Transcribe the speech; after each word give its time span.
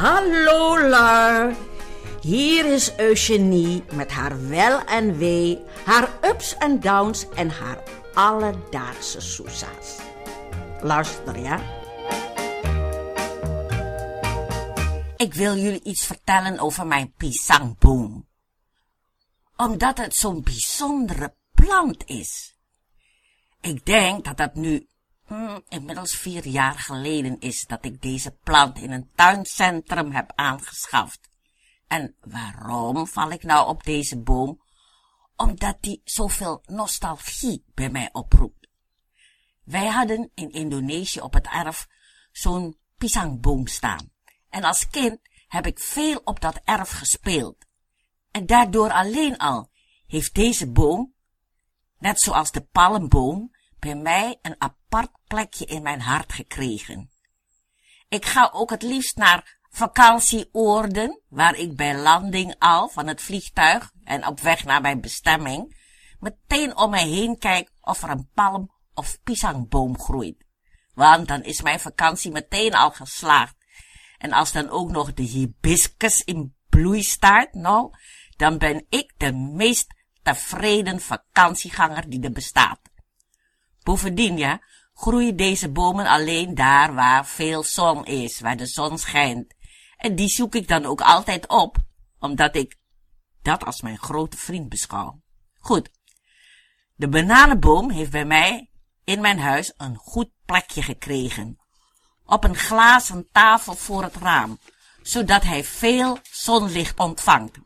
Hallo 0.00 0.88
Lar. 0.88 1.52
Hier 2.22 2.64
is 2.64 2.92
Eugenie 2.96 3.84
met 3.92 4.10
haar 4.10 4.48
wel 4.48 4.84
en 4.84 5.18
wee, 5.18 5.58
haar 5.84 6.08
ups 6.24 6.56
en 6.56 6.80
downs 6.80 7.28
en 7.28 7.50
haar 7.50 7.82
alledaagse 8.14 9.20
soesa's. 9.20 9.98
Luister 10.82 11.38
ja. 11.38 11.60
Ik 15.16 15.34
wil 15.34 15.56
jullie 15.56 15.82
iets 15.82 16.06
vertellen 16.06 16.58
over 16.58 16.86
mijn 16.86 17.12
pisangboom. 17.16 18.28
Omdat 19.56 19.98
het 19.98 20.14
zo'n 20.14 20.42
bijzondere 20.42 21.34
plant 21.54 22.02
is. 22.06 22.56
Ik 23.60 23.86
denk 23.86 24.24
dat 24.24 24.36
dat 24.36 24.54
nu 24.54 24.88
hmm, 25.30 25.62
inmiddels 25.68 26.16
vier 26.16 26.46
jaar 26.46 26.78
geleden 26.78 27.40
is 27.40 27.66
dat 27.66 27.84
ik 27.84 28.02
deze 28.02 28.30
plant 28.30 28.78
in 28.78 28.90
een 28.90 29.10
tuincentrum 29.14 30.12
heb 30.12 30.32
aangeschaft. 30.34 31.30
En 31.86 32.14
waarom 32.20 33.06
val 33.06 33.30
ik 33.30 33.42
nou 33.42 33.68
op 33.68 33.84
deze 33.84 34.18
boom? 34.18 34.62
Omdat 35.36 35.76
die 35.80 36.00
zoveel 36.04 36.62
nostalgie 36.66 37.64
bij 37.74 37.90
mij 37.90 38.08
oproept. 38.12 38.68
Wij 39.64 39.86
hadden 39.86 40.30
in 40.34 40.50
Indonesië 40.50 41.20
op 41.20 41.32
het 41.32 41.46
erf 41.46 41.88
zo'n 42.32 42.78
pisangboom 42.98 43.66
staan. 43.66 44.10
En 44.48 44.64
als 44.64 44.88
kind 44.88 45.20
heb 45.48 45.66
ik 45.66 45.78
veel 45.78 46.20
op 46.24 46.40
dat 46.40 46.60
erf 46.64 46.90
gespeeld. 46.90 47.56
En 48.30 48.46
daardoor 48.46 48.90
alleen 48.90 49.36
al 49.38 49.70
heeft 50.06 50.34
deze 50.34 50.70
boom, 50.70 51.14
net 51.98 52.20
zoals 52.20 52.50
de 52.50 52.60
palmboom, 52.60 53.50
bij 53.80 53.94
mij 53.94 54.38
een 54.42 54.54
apart 54.58 55.10
plekje 55.26 55.64
in 55.64 55.82
mijn 55.82 56.00
hart 56.00 56.32
gekregen. 56.32 57.10
Ik 58.08 58.24
ga 58.24 58.50
ook 58.52 58.70
het 58.70 58.82
liefst 58.82 59.16
naar 59.16 59.58
vakantieoorden, 59.70 61.20
waar 61.28 61.56
ik 61.56 61.76
bij 61.76 61.96
landing 61.96 62.54
al 62.58 62.88
van 62.88 63.06
het 63.06 63.22
vliegtuig 63.22 63.92
en 64.04 64.26
op 64.26 64.40
weg 64.40 64.64
naar 64.64 64.80
mijn 64.80 65.00
bestemming, 65.00 65.76
meteen 66.18 66.76
om 66.76 66.90
mij 66.90 67.06
heen 67.06 67.38
kijk 67.38 67.70
of 67.80 68.02
er 68.02 68.10
een 68.10 68.28
palm 68.34 68.70
of 68.94 69.18
pisangboom 69.22 70.00
groeit. 70.00 70.44
Want 70.94 71.28
dan 71.28 71.42
is 71.42 71.62
mijn 71.62 71.80
vakantie 71.80 72.30
meteen 72.30 72.74
al 72.74 72.90
geslaagd. 72.90 73.56
En 74.18 74.32
als 74.32 74.52
dan 74.52 74.68
ook 74.68 74.90
nog 74.90 75.14
de 75.14 75.22
hibiscus 75.22 76.20
in 76.20 76.54
bloei 76.68 77.02
staat, 77.02 77.52
nou, 77.52 77.90
dan 78.36 78.58
ben 78.58 78.86
ik 78.88 79.12
de 79.16 79.32
meest 79.32 79.94
tevreden 80.22 81.00
vakantieganger 81.00 82.10
die 82.10 82.22
er 82.22 82.32
bestaat. 82.32 82.80
Bovendien, 83.82 84.36
ja, 84.36 84.60
groeien 84.94 85.36
deze 85.36 85.70
bomen 85.70 86.06
alleen 86.06 86.54
daar 86.54 86.94
waar 86.94 87.26
veel 87.26 87.62
zon 87.62 88.04
is, 88.04 88.40
waar 88.40 88.56
de 88.56 88.66
zon 88.66 88.98
schijnt. 88.98 89.54
En 89.96 90.14
die 90.14 90.28
zoek 90.28 90.54
ik 90.54 90.68
dan 90.68 90.84
ook 90.84 91.00
altijd 91.00 91.48
op, 91.48 91.76
omdat 92.18 92.56
ik 92.56 92.78
dat 93.42 93.64
als 93.64 93.80
mijn 93.80 93.98
grote 93.98 94.36
vriend 94.36 94.68
beschouw. 94.68 95.20
Goed. 95.58 95.90
De 96.94 97.08
bananenboom 97.08 97.90
heeft 97.90 98.10
bij 98.10 98.24
mij 98.24 98.70
in 99.04 99.20
mijn 99.20 99.38
huis 99.38 99.72
een 99.76 99.96
goed 99.96 100.30
plekje 100.44 100.82
gekregen. 100.82 101.58
Op 102.24 102.44
een 102.44 102.56
glazen 102.56 103.28
tafel 103.32 103.74
voor 103.74 104.02
het 104.02 104.16
raam, 104.16 104.58
zodat 105.02 105.42
hij 105.42 105.64
veel 105.64 106.18
zonlicht 106.30 106.98
ontvangt. 106.98 107.58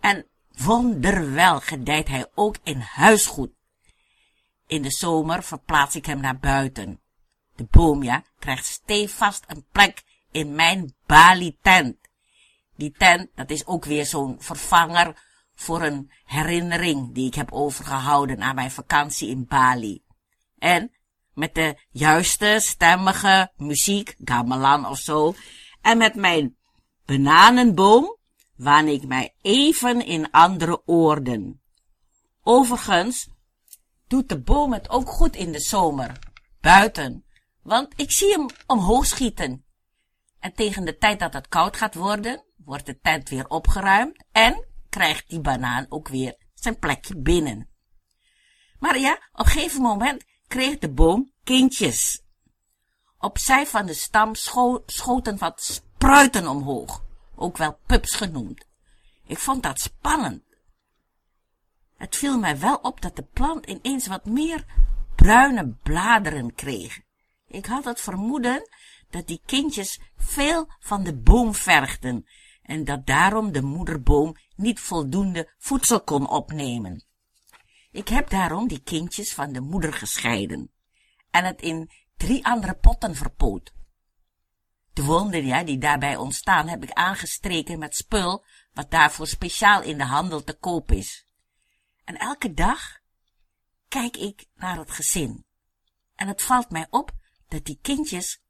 En 0.00 0.26
wonderwel 0.48 1.60
gedijt 1.60 2.08
hij 2.08 2.26
ook 2.34 2.56
in 2.62 2.80
huisgoed. 2.80 3.50
In 4.68 4.82
de 4.82 4.90
zomer 4.90 5.42
verplaats 5.42 5.96
ik 5.96 6.06
hem 6.06 6.20
naar 6.20 6.38
buiten. 6.38 7.00
De 7.56 7.66
boom, 7.70 8.02
ja, 8.02 8.24
krijgt 8.38 8.66
stevast 8.66 9.44
een 9.46 9.64
plek 9.72 10.02
in 10.30 10.54
mijn 10.54 10.94
Bali-tent. 11.06 11.96
Die 12.76 12.94
tent, 12.98 13.28
dat 13.34 13.50
is 13.50 13.66
ook 13.66 13.84
weer 13.84 14.06
zo'n 14.06 14.36
vervanger 14.38 15.22
voor 15.54 15.82
een 15.82 16.10
herinnering 16.24 17.14
die 17.14 17.26
ik 17.26 17.34
heb 17.34 17.52
overgehouden 17.52 18.42
aan 18.42 18.54
mijn 18.54 18.70
vakantie 18.70 19.28
in 19.28 19.46
Bali. 19.46 20.02
En 20.58 20.92
met 21.34 21.54
de 21.54 21.78
juiste 21.90 22.56
stemmige 22.60 23.52
muziek, 23.56 24.14
gamelan 24.24 24.86
of 24.86 24.98
zo, 24.98 25.34
en 25.82 25.98
met 25.98 26.14
mijn 26.14 26.56
bananenboom 27.04 28.16
waan 28.56 28.86
ik 28.86 29.06
mij 29.06 29.34
even 29.42 30.06
in 30.06 30.30
andere 30.30 30.82
oorden. 30.86 31.60
Overigens 32.42 33.28
doet 34.08 34.28
de 34.28 34.40
boom 34.40 34.72
het 34.72 34.90
ook 34.90 35.08
goed 35.08 35.36
in 35.36 35.52
de 35.52 35.60
zomer, 35.60 36.18
buiten, 36.60 37.24
want 37.62 37.92
ik 37.96 38.12
zie 38.12 38.32
hem 38.32 38.46
omhoog 38.66 39.06
schieten. 39.06 39.64
En 40.40 40.52
tegen 40.54 40.84
de 40.84 40.96
tijd 40.96 41.20
dat 41.20 41.32
het 41.32 41.48
koud 41.48 41.76
gaat 41.76 41.94
worden, 41.94 42.44
wordt 42.56 42.86
de 42.86 42.98
tent 42.98 43.28
weer 43.28 43.48
opgeruimd 43.48 44.24
en 44.32 44.66
krijgt 44.88 45.28
die 45.28 45.40
banaan 45.40 45.86
ook 45.88 46.08
weer 46.08 46.36
zijn 46.54 46.78
plekje 46.78 47.16
binnen. 47.16 47.68
Maar 48.78 48.98
ja, 48.98 49.12
op 49.32 49.46
een 49.46 49.46
gegeven 49.46 49.82
moment 49.82 50.24
kreeg 50.46 50.78
de 50.78 50.90
boom 50.90 51.32
kindjes. 51.44 52.22
Opzij 53.18 53.66
van 53.66 53.86
de 53.86 53.94
stam 53.94 54.34
scho 54.34 54.82
schoten 54.86 55.38
wat 55.38 55.62
spruiten 55.62 56.48
omhoog, 56.48 57.04
ook 57.34 57.56
wel 57.56 57.78
pups 57.86 58.14
genoemd. 58.14 58.66
Ik 59.26 59.38
vond 59.38 59.62
dat 59.62 59.80
spannend. 59.80 60.42
Het 61.98 62.16
viel 62.16 62.38
mij 62.38 62.58
wel 62.58 62.76
op 62.76 63.00
dat 63.00 63.16
de 63.16 63.22
plant 63.22 63.66
ineens 63.66 64.06
wat 64.06 64.24
meer 64.24 64.64
bruine 65.16 65.76
bladeren 65.82 66.54
kreeg. 66.54 67.00
Ik 67.46 67.66
had 67.66 67.84
het 67.84 68.00
vermoeden 68.00 68.68
dat 69.10 69.26
die 69.26 69.40
kindjes 69.46 70.00
veel 70.16 70.72
van 70.80 71.02
de 71.02 71.16
boom 71.16 71.54
vergden 71.54 72.26
en 72.62 72.84
dat 72.84 73.06
daarom 73.06 73.52
de 73.52 73.62
moederboom 73.62 74.36
niet 74.56 74.80
voldoende 74.80 75.52
voedsel 75.58 76.00
kon 76.00 76.28
opnemen. 76.28 77.04
Ik 77.90 78.08
heb 78.08 78.30
daarom 78.30 78.68
die 78.68 78.82
kindjes 78.82 79.34
van 79.34 79.52
de 79.52 79.60
moeder 79.60 79.92
gescheiden 79.92 80.70
en 81.30 81.44
het 81.44 81.60
in 81.60 81.90
drie 82.16 82.46
andere 82.46 82.74
potten 82.74 83.14
verpoot. 83.14 83.72
De 84.92 85.04
wonden 85.04 85.64
die 85.66 85.78
daarbij 85.78 86.16
ontstaan 86.16 86.68
heb 86.68 86.82
ik 86.82 86.92
aangestreken 86.92 87.78
met 87.78 87.96
spul 87.96 88.44
wat 88.72 88.90
daarvoor 88.90 89.26
speciaal 89.26 89.82
in 89.82 89.98
de 89.98 90.04
handel 90.04 90.44
te 90.44 90.54
koop 90.54 90.92
is. 90.92 91.27
En 92.08 92.16
elke 92.16 92.52
dag 92.52 92.98
kijk 93.88 94.16
ik 94.16 94.46
naar 94.54 94.76
het 94.76 94.90
gezin. 94.90 95.44
En 96.14 96.28
het 96.28 96.42
valt 96.42 96.70
mij 96.70 96.86
op 96.90 97.12
dat 97.48 97.64
die 97.64 97.78
kindjes 97.82 98.40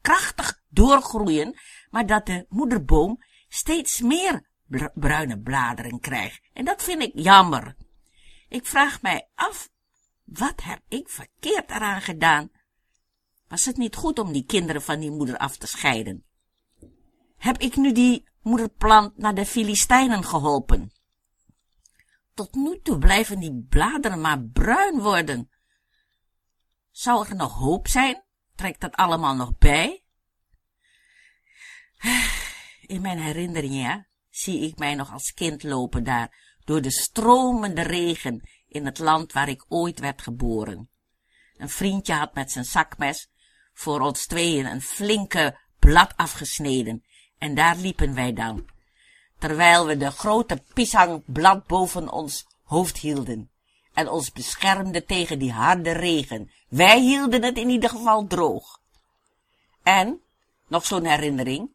krachtig 0.00 0.62
doorgroeien, 0.68 1.58
maar 1.90 2.06
dat 2.06 2.26
de 2.26 2.46
moederboom 2.48 3.24
steeds 3.48 4.00
meer 4.00 4.48
bruine 4.94 5.40
bladeren 5.40 6.00
krijgt. 6.00 6.40
En 6.52 6.64
dat 6.64 6.82
vind 6.82 7.02
ik 7.02 7.12
jammer. 7.14 7.76
Ik 8.48 8.66
vraag 8.66 9.02
mij 9.02 9.28
af, 9.34 9.68
wat 10.24 10.62
heb 10.62 10.80
ik 10.88 11.08
verkeerd 11.08 11.70
eraan 11.70 12.00
gedaan? 12.00 12.50
Was 13.48 13.64
het 13.64 13.76
niet 13.76 13.96
goed 13.96 14.18
om 14.18 14.32
die 14.32 14.44
kinderen 14.44 14.82
van 14.82 15.00
die 15.00 15.10
moeder 15.10 15.36
af 15.36 15.56
te 15.56 15.66
scheiden? 15.66 16.24
Heb 17.36 17.58
ik 17.58 17.76
nu 17.76 17.92
die 17.92 18.28
moederplant 18.42 19.16
naar 19.18 19.34
de 19.34 19.46
Filistijnen 19.46 20.24
geholpen? 20.24 20.93
Tot 22.34 22.54
nu 22.54 22.80
toe 22.82 22.98
blijven 22.98 23.38
die 23.38 23.66
bladeren 23.68 24.20
maar 24.20 24.42
bruin 24.42 25.00
worden. 25.00 25.50
Zou 26.90 27.28
er 27.28 27.36
nog 27.36 27.52
hoop 27.52 27.88
zijn? 27.88 28.24
Trekt 28.54 28.80
dat 28.80 28.94
allemaal 28.94 29.34
nog 29.34 29.58
bij? 29.58 30.04
In 32.94 33.00
mijn 33.00 33.18
herinneringen 33.18 34.08
zie 34.30 34.60
ik 34.60 34.78
mij 34.78 34.94
nog 34.94 35.12
als 35.12 35.34
kind 35.34 35.62
lopen 35.62 36.04
daar, 36.04 36.56
door 36.64 36.82
de 36.82 36.90
stromende 36.90 37.82
regen 37.82 38.48
in 38.68 38.84
het 38.84 38.98
land 38.98 39.32
waar 39.32 39.48
ik 39.48 39.64
ooit 39.68 40.00
werd 40.00 40.22
geboren. 40.22 40.90
Een 41.56 41.68
vriendje 41.68 42.12
had 42.12 42.34
met 42.34 42.52
zijn 42.52 42.64
zakmes 42.64 43.30
voor 43.72 44.00
ons 44.00 44.26
tweeën 44.26 44.66
een 44.66 44.82
flinke 44.82 45.58
blad 45.78 46.16
afgesneden, 46.16 47.04
en 47.38 47.54
daar 47.54 47.76
liepen 47.76 48.14
wij 48.14 48.32
dan, 48.32 48.68
terwijl 49.44 49.86
we 49.86 49.96
de 49.96 50.10
grote 50.10 50.62
pisangblad 50.74 51.66
boven 51.66 52.08
ons 52.08 52.46
hoofd 52.62 52.98
hielden 52.98 53.50
en 53.92 54.08
ons 54.08 54.32
beschermden 54.32 55.06
tegen 55.06 55.38
die 55.38 55.52
harde 55.52 55.92
regen. 55.92 56.50
Wij 56.68 57.00
hielden 57.00 57.42
het 57.42 57.56
in 57.56 57.68
ieder 57.68 57.90
geval 57.90 58.26
droog. 58.26 58.80
En, 59.82 60.20
nog 60.68 60.86
zo'n 60.86 61.04
herinnering, 61.04 61.70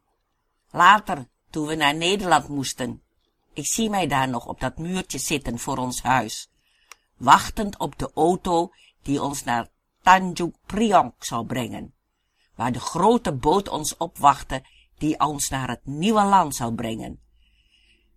later, 0.70 1.28
toen 1.50 1.66
we 1.66 1.74
naar 1.74 1.94
Nederland 1.94 2.48
moesten, 2.48 3.02
ik 3.52 3.66
zie 3.66 3.90
mij 3.90 4.06
daar 4.06 4.28
nog 4.28 4.46
op 4.46 4.60
dat 4.60 4.78
muurtje 4.78 5.18
zitten 5.18 5.58
voor 5.58 5.76
ons 5.76 6.02
huis, 6.02 6.50
wachtend 7.16 7.78
op 7.78 7.98
de 7.98 8.10
auto 8.14 8.72
die 9.02 9.22
ons 9.22 9.44
naar 9.44 9.68
Tanjung 10.02 10.56
Priok 10.66 11.24
zou 11.24 11.46
brengen, 11.46 11.94
waar 12.54 12.72
de 12.72 12.80
grote 12.80 13.32
boot 13.32 13.68
ons 13.68 13.96
opwachtte 13.96 14.64
die 14.98 15.20
ons 15.20 15.48
naar 15.48 15.68
het 15.68 15.86
nieuwe 15.86 16.24
land 16.24 16.54
zou 16.54 16.74
brengen. 16.74 17.28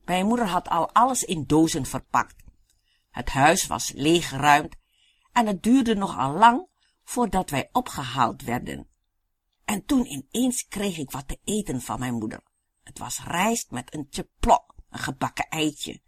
Mijn 0.05 0.25
moeder 0.25 0.47
had 0.47 0.69
al 0.69 0.93
alles 0.93 1.23
in 1.23 1.43
dozen 1.45 1.85
verpakt. 1.85 2.43
Het 3.09 3.29
huis 3.29 3.67
was 3.67 3.91
leeggeruimd 3.91 4.75
en 5.31 5.47
het 5.47 5.63
duurde 5.63 5.95
nogal 5.95 6.33
lang 6.33 6.67
voordat 7.03 7.49
wij 7.49 7.69
opgehaald 7.71 8.41
werden. 8.41 8.87
En 9.65 9.85
toen 9.85 10.05
ineens 10.05 10.67
kreeg 10.67 10.97
ik 10.97 11.11
wat 11.11 11.27
te 11.27 11.39
eten 11.43 11.81
van 11.81 11.99
mijn 11.99 12.13
moeder. 12.13 12.43
Het 12.83 12.99
was 12.99 13.23
rijst 13.23 13.71
met 13.71 13.93
een 13.93 14.09
tjeplok, 14.09 14.75
een 14.89 14.99
gebakken 14.99 15.47
eitje. 15.49 16.01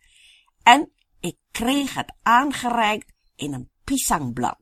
En 0.63 0.91
ik 1.19 1.37
kreeg 1.51 1.93
het 1.93 2.13
aangereikt 2.21 3.13
in 3.35 3.53
een 3.53 3.69
pisangblad. 3.83 4.59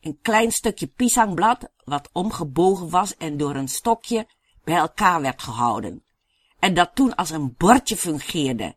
Een 0.00 0.18
klein 0.22 0.52
stukje 0.52 0.86
pisangblad, 0.86 1.70
wat 1.84 2.10
omgebogen 2.12 2.90
was 2.90 3.16
en 3.16 3.36
door 3.36 3.54
een 3.54 3.68
stokje 3.68 4.28
bij 4.64 4.76
elkaar 4.76 5.20
werd 5.20 5.42
gehouden. 5.42 6.05
En 6.66 6.74
dat 6.74 6.90
toen 6.94 7.14
als 7.14 7.30
een 7.30 7.54
bordje 7.56 7.96
fungeerde. 7.96 8.76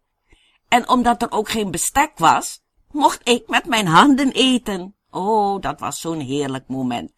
En 0.67 0.89
omdat 0.89 1.21
er 1.21 1.31
ook 1.31 1.49
geen 1.49 1.71
bestek 1.71 2.17
was, 2.17 2.61
mocht 2.91 3.29
ik 3.29 3.47
met 3.47 3.65
mijn 3.65 3.87
handen 3.87 4.31
eten. 4.31 4.95
Oh, 5.09 5.61
dat 5.61 5.79
was 5.79 5.99
zo'n 5.99 6.19
heerlijk 6.19 6.67
moment. 6.67 7.11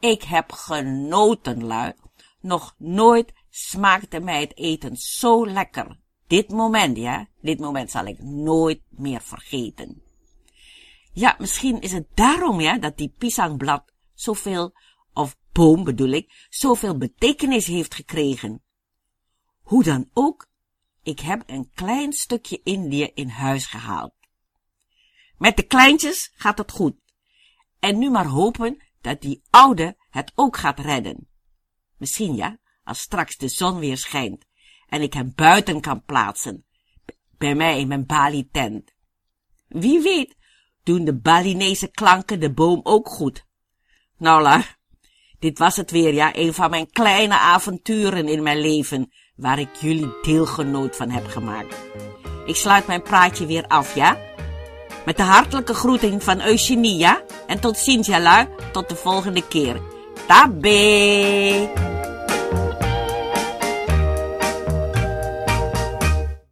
Ik 0.00 0.22
heb 0.22 0.52
genoten, 0.52 1.64
lui. 1.64 1.92
Nog 2.40 2.74
nooit 2.78 3.32
smaakte 3.50 4.20
mij 4.20 4.40
het 4.40 4.56
eten 4.56 4.96
zo 4.96 5.46
lekker. 5.46 5.98
Dit 6.26 6.50
moment, 6.50 6.96
ja, 6.96 7.26
dit 7.40 7.58
moment 7.58 7.90
zal 7.90 8.04
ik 8.04 8.22
nooit 8.22 8.80
meer 8.88 9.20
vergeten. 9.20 10.02
Ja, 11.12 11.36
misschien 11.38 11.80
is 11.80 11.92
het 11.92 12.06
daarom, 12.14 12.60
ja, 12.60 12.78
dat 12.78 12.96
die 12.96 13.14
pisangblad 13.18 13.92
zoveel, 14.14 14.72
of 15.12 15.36
boom 15.52 15.84
bedoel 15.84 16.10
ik, 16.10 16.46
zoveel 16.48 16.96
betekenis 16.96 17.66
heeft 17.66 17.94
gekregen. 17.94 18.64
Hoe 19.66 19.82
dan 19.82 20.10
ook, 20.12 20.46
ik 21.02 21.20
heb 21.20 21.42
een 21.46 21.70
klein 21.74 22.12
stukje 22.12 22.60
Indië 22.64 23.10
in 23.14 23.28
huis 23.28 23.66
gehaald. 23.66 24.14
Met 25.38 25.56
de 25.56 25.62
kleintjes 25.62 26.32
gaat 26.34 26.58
het 26.58 26.70
goed. 26.70 26.96
En 27.78 27.98
nu 27.98 28.10
maar 28.10 28.26
hopen 28.26 28.82
dat 29.00 29.20
die 29.20 29.42
oude 29.50 29.96
het 30.10 30.32
ook 30.34 30.56
gaat 30.56 30.78
redden. 30.78 31.28
Misschien 31.96 32.34
ja, 32.34 32.58
als 32.84 33.00
straks 33.00 33.36
de 33.36 33.48
zon 33.48 33.78
weer 33.78 33.96
schijnt 33.96 34.44
en 34.88 35.02
ik 35.02 35.12
hem 35.12 35.32
buiten 35.34 35.80
kan 35.80 36.04
plaatsen, 36.04 36.64
bij 37.38 37.54
mij 37.54 37.80
in 37.80 37.88
mijn 37.88 38.06
Bali-tent. 38.06 38.94
Wie 39.68 40.00
weet, 40.00 40.36
doen 40.82 41.04
de 41.04 41.18
Balinese 41.18 41.90
klanken 41.90 42.40
de 42.40 42.52
boom 42.52 42.80
ook 42.82 43.08
goed. 43.08 43.46
Nou, 44.16 44.42
la, 44.42 44.64
dit 45.38 45.58
was 45.58 45.76
het 45.76 45.90
weer, 45.90 46.14
ja, 46.14 46.36
een 46.36 46.54
van 46.54 46.70
mijn 46.70 46.90
kleine 46.90 47.38
avonturen 47.38 48.28
in 48.28 48.42
mijn 48.42 48.60
leven, 48.60 49.12
waar 49.36 49.58
ik 49.58 49.68
jullie 49.80 50.14
deelgenoot 50.22 50.96
van 50.96 51.10
heb 51.10 51.26
gemaakt. 51.26 51.76
Ik 52.44 52.56
sluit 52.56 52.86
mijn 52.86 53.02
praatje 53.02 53.46
weer 53.46 53.64
af, 53.66 53.94
ja? 53.94 54.18
Met 55.04 55.16
de 55.16 55.22
hartelijke 55.22 55.74
groeting 55.74 56.22
van 56.22 56.42
Eugenie, 56.42 56.98
ja? 56.98 57.22
En 57.46 57.60
tot 57.60 57.78
ziens, 57.78 58.06
ja, 58.06 58.20
lui. 58.20 58.46
Tot 58.72 58.88
de 58.88 58.96
volgende 58.96 59.48
keer. 59.48 59.80
Tabé! 60.26 61.95